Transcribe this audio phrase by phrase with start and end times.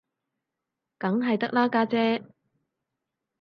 [0.97, 2.23] 梗係得啦，家姐